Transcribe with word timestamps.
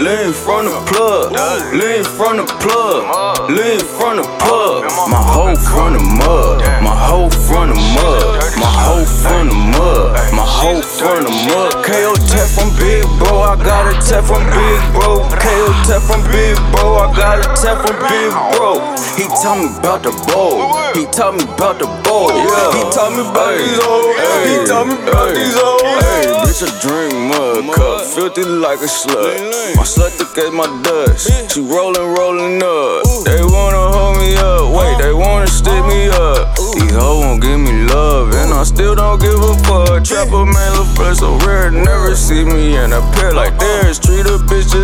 Lean 0.00 0.32
from 0.32 0.64
the 0.64 0.72
plug, 0.88 1.28
lean 1.76 2.00
from 2.16 2.40
the 2.40 2.46
plug, 2.56 3.04
lean 3.52 3.78
from 4.00 4.16
the 4.16 4.24
plug. 4.40 4.88
My 5.12 5.20
hoe 5.20 5.52
from 5.60 5.92
the 5.92 6.00
mud, 6.00 6.64
my 6.80 6.88
hoe 6.88 7.28
from 7.28 7.68
the 7.68 7.76
mud, 7.76 8.40
my 8.56 8.64
hoe 8.64 9.04
from 9.04 9.52
the 9.52 9.60
mud, 9.76 10.16
my 10.32 10.40
hoe 10.40 10.80
from 10.80 11.24
the 11.24 11.32
mud. 11.52 11.84
KO 11.84 12.16
tech 12.32 12.48
from 12.48 12.72
Big 12.80 13.04
Bro, 13.20 13.44
I 13.44 13.60
got 13.60 13.92
a 13.92 13.94
tech 14.00 14.24
from 14.24 14.40
Big 14.48 14.80
Bro. 14.96 15.28
KO 15.36 15.68
tech 15.84 16.00
from 16.08 16.24
Big 16.32 16.56
Bro, 16.72 16.89
got 17.30 17.46
a 17.46 17.62
tech 17.62 17.78
from 17.86 17.96
Big 18.10 18.32
Bro. 18.58 18.82
He 19.14 19.24
taught 19.38 19.58
me 19.62 19.70
about 19.78 20.02
the 20.02 20.10
bowl, 20.26 20.74
he 20.94 21.06
taught 21.14 21.34
me 21.38 21.44
about 21.46 21.78
the 21.78 21.86
bowl. 22.02 22.34
He 22.34 22.82
taught 22.90 23.12
me 23.14 23.22
about 23.22 23.54
these 23.54 23.78
hoes, 23.78 24.18
he 24.48 24.54
taught 24.66 24.86
me 24.90 24.94
about 24.98 25.34
these 25.34 25.54
hoes. 25.54 25.82
Hey, 26.02 26.26
bitch, 26.42 26.62
I 26.66 26.70
drink 26.82 27.14
mud 27.30 27.74
cup, 27.74 28.06
filthy 28.06 28.42
like 28.42 28.80
a 28.80 28.90
slut. 28.90 29.76
My 29.76 29.84
slut 29.84 30.10
thick 30.18 30.38
as 30.38 30.50
my 30.50 30.66
dust, 30.82 31.54
she 31.54 31.60
rollin', 31.60 32.14
rollin' 32.18 32.62
up. 32.62 33.06
They 33.22 33.42
wanna 33.44 33.84
hold 33.94 34.18
me 34.18 34.34
up, 34.34 34.74
wait, 34.74 34.98
they 34.98 35.12
wanna 35.12 35.46
stick 35.46 35.84
me 35.86 36.08
up. 36.10 36.56
These 36.74 36.94
hoes 36.98 37.22
won't 37.22 37.42
give 37.42 37.60
me 37.60 37.86
love, 37.86 38.34
and 38.34 38.52
I 38.52 38.64
still 38.64 38.94
don't 38.94 39.20
give 39.20 39.38
a 39.38 39.54
fuck. 39.62 40.02
Trapper 40.02 40.46
man, 40.46 40.70
look 40.74 40.88
fresh 40.96 41.18
so 41.18 41.36
rare, 41.46 41.70
never 41.70 42.16
see 42.16 42.44
me 42.44 42.76
in 42.76 42.92
a 42.92 43.00
pair 43.14 43.32
like 43.32 43.58
theirs. 43.58 43.98
Treat 43.98 44.19
bitch 44.19 44.19
just 44.19 44.19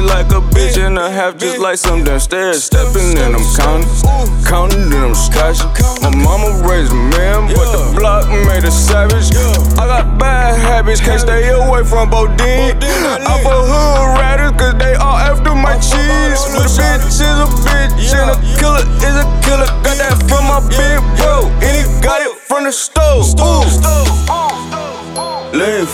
like 0.07 0.31
a 0.31 0.41
bitch 0.55 0.79
and 0.79 0.99
a 0.99 1.11
half, 1.11 1.37
just 1.37 1.59
like 1.59 1.79
some 1.79 2.05
damn 2.05 2.21
stairs. 2.21 2.65
Stepping 2.65 3.19
in 3.19 3.33
them 3.33 3.45
counting, 3.57 3.89
counting 4.47 4.83
in 4.83 5.03
them 5.03 5.15
scotch. 5.15 5.61
My 6.03 6.15
mama 6.15 6.63
raised 6.69 6.93
a 6.93 6.95
man, 6.95 7.53
but 7.53 7.69
the 7.75 7.95
block 7.99 8.29
made 8.47 8.65
a 8.65 8.71
savage. 8.71 9.35
I 9.77 9.87
got 9.87 10.19
bad 10.19 10.59
habits, 10.59 11.01
can't 11.01 11.21
stay 11.21 11.49
away 11.51 11.85
from 11.85 12.11
Bodine. 12.11 12.79
I'm 12.81 13.45
a 13.45 13.57
hood 13.71 14.19
ratters, 14.19 14.53
cause 14.59 14.75
they 14.79 14.95
all 14.95 15.19
after 15.19 15.55
my 15.55 15.75
cheese. 15.79 16.41
But 16.55 16.67
a 16.67 17.36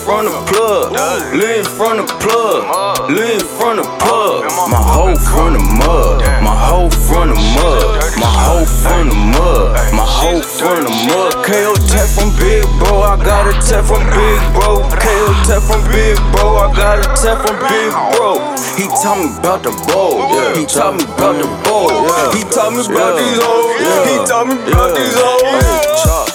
from 0.05 0.27
the 0.27 0.35
plug, 0.51 0.91
lean 1.33 1.63
from 1.65 2.03
the 2.03 2.07
plug, 2.19 2.67
lean 3.11 3.39
from 3.39 3.79
the 3.79 3.87
plug. 4.03 4.51
My 4.67 4.83
hoe 4.83 5.15
from 5.15 5.55
the 5.55 5.63
mud, 5.63 6.19
my 6.43 6.51
hoe 6.51 6.91
from 6.91 7.31
the 7.31 7.39
mud, 7.39 8.03
my 8.19 8.27
hoe 8.27 8.67
from 8.67 9.09
the 9.09 9.15
mud, 9.15 9.79
my 9.95 10.03
hoe 10.03 10.43
from 10.43 10.83
the 10.83 10.93
mud. 11.07 11.47
KO 11.47 11.75
tech 11.87 12.09
from 12.11 12.35
Big 12.35 12.67
Bro, 12.83 13.03
I 13.03 13.15
got 13.23 13.47
a 13.47 13.55
tech 13.63 13.87
from 13.87 14.03
Big 14.11 14.39
Bro. 14.59 14.83
KO 14.91 15.27
tech 15.47 15.63
from 15.63 15.83
Big 15.95 16.19
Bro, 16.35 16.51
I 16.59 16.75
got 16.75 16.99
a 16.99 17.07
tech 17.15 17.39
from 17.47 17.57
Big 17.71 17.95
Bro. 18.19 18.59
He 18.75 18.91
taught 18.99 19.23
me 19.23 19.31
about 19.39 19.63
the 19.63 19.71
bowl, 19.87 20.27
he 20.59 20.67
taught 20.67 20.99
me 20.99 21.05
about 21.07 21.39
the 21.39 21.47
bowl, 21.63 21.95
he 22.35 22.43
taught 22.51 22.75
me 22.75 22.83
about 22.83 23.15
these 23.23 23.39
hoes, 23.39 23.71
he 24.11 24.17
taught 24.27 24.51
me 24.51 24.59
about 24.67 24.99
these 24.99 25.15
hoes. 25.15 25.72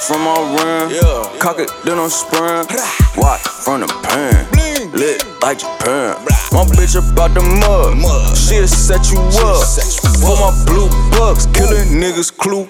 From 0.07 0.21
my 0.23 0.39
rim, 0.55 0.89
cock 1.37 1.59
it, 1.59 1.69
then 1.83 1.99
I'm 1.99 2.09
spraying. 2.09 2.65
Watch 3.17 3.41
from 3.41 3.81
the 3.81 3.87
pan, 4.07 4.47
lit 4.93 5.21
like 5.41 5.59
Japan. 5.59 6.15
My 6.53 6.63
bitch 6.63 6.95
about 6.95 7.33
the 7.33 7.41
mud, 7.41 8.37
she'll 8.37 8.69
set 8.69 9.11
you 9.11 9.19
up. 9.19 9.67
For 10.23 10.39
my 10.39 10.55
blue 10.65 10.87
bucks, 11.11 11.45
killing 11.47 11.99
niggas, 11.99 12.31
clue 12.31 12.69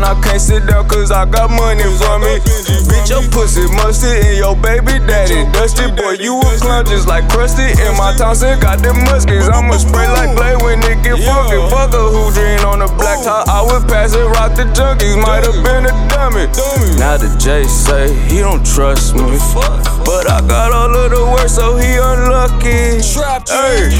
down, 0.00 0.16
I 0.16 0.20
can't 0.20 0.40
sit 0.40 0.66
down 0.66 0.88
cause 0.88 1.10
I 1.10 1.24
got 1.26 1.50
money 1.50 1.82
for 1.82 2.18
me. 2.18 2.40
Bitch, 2.88 3.08
your 3.08 3.22
pussy 3.30 3.66
musty 3.72 4.08
and 4.08 4.36
your 4.36 4.56
baby 4.56 4.98
daddy 5.06 5.44
dusty. 5.52 5.88
Boy, 5.92 6.16
you 6.20 6.38
a 6.38 6.52
clown 6.60 6.84
just 6.86 7.08
like 7.08 7.24
Krusty. 7.28 7.72
And 7.80 7.96
my 7.96 8.12
Thompson 8.16 8.58
got 8.60 8.80
them 8.80 8.96
muskies. 9.08 9.48
I'ma 9.48 9.76
spray 9.76 10.08
like 10.08 10.36
Blade 10.36 10.62
when 10.62 10.78
it 10.84 11.02
get 11.02 11.18
funky. 11.24 11.58
Fuck 11.70 11.94
a 11.94 12.02
who 12.12 12.32
dream 12.32 12.60
on 12.66 12.80
the 12.80 12.90
black 12.98 13.22
top. 13.24 13.48
I 13.48 13.62
would 13.62 13.88
pass 13.88 14.14
it, 14.14 14.24
rock 14.36 14.54
the 14.54 14.64
junkies. 14.76 15.16
Might 15.20 15.44
have 15.44 15.60
been 15.64 15.86
a 15.86 15.94
dummy. 16.08 16.46
Now 16.98 17.16
the 17.16 17.32
J 17.38 17.64
say 17.64 18.12
he 18.28 18.40
don't 18.40 18.64
trust 18.64 19.14
me. 19.14 19.38
But 20.04 20.30
I 20.30 20.40
got 20.46 20.72
all 20.72 20.94
of 20.94 21.10
the 21.10 21.24
work, 21.24 21.48
so 21.48 21.76
he 21.76 21.96
unlucky. 21.96 23.02
Hey, 23.48 23.90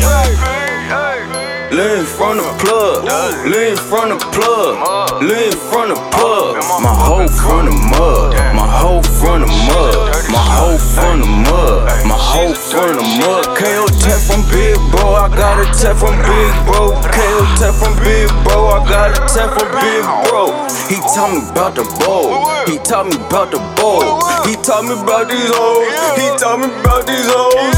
Lean 1.77 2.07
from 2.07 2.39
the 2.39 2.49
plug, 2.57 3.05
lean 3.45 3.77
from 3.77 4.09
the 4.09 4.17
plug, 4.33 5.21
lean 5.21 5.53
from 5.69 5.93
the 5.93 5.99
plug. 6.17 6.57
My 6.81 6.89
hoe 6.89 7.29
from 7.29 7.69
the 7.69 7.77
mud, 7.93 8.33
my 8.57 8.65
hoe 8.65 9.05
from 9.05 9.45
the 9.45 9.51
mud, 9.69 10.09
my 10.33 10.41
hoe 10.41 10.81
from 10.81 11.21
the 11.21 11.29
mud, 11.29 11.85
my 12.09 12.17
hoe 12.17 12.57
from 12.57 12.97
the 12.97 13.05
mud. 13.21 13.45
KO 13.61 13.85
tech 14.01 14.17
from 14.25 14.41
Big 14.49 14.81
Bro, 14.89 15.21
I 15.21 15.29
got 15.29 15.61
a 15.61 15.69
tech 15.77 16.01
from 16.01 16.17
Big 16.17 16.53
Bro. 16.65 16.97
KO 17.13 17.45
tech 17.61 17.77
from 17.77 17.93
Big 18.01 18.33
Bro, 18.49 18.73
I 18.73 18.81
got 18.89 19.13
a 19.13 19.21
tech 19.29 19.53
from 19.53 19.69
Big 19.77 20.01
Bro. 20.33 20.57
He 20.89 20.97
taught 21.13 21.29
me 21.29 21.45
about 21.45 21.77
the 21.77 21.85
bowl, 22.01 22.41
he 22.65 22.81
taught 22.89 23.05
me 23.05 23.21
about 23.21 23.53
the 23.53 23.61
bowl, 23.77 24.25
he 24.49 24.57
taught 24.65 24.89
me 24.89 24.97
about 24.97 25.29
these 25.29 25.53
hoes, 25.53 25.93
he 26.17 26.25
taught 26.41 26.57
me 26.57 26.73
about 26.73 27.05
these 27.05 27.29
hoes. 27.29 27.76